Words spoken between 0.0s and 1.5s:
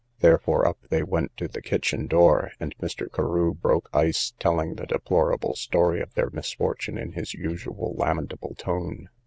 Therefore up they went to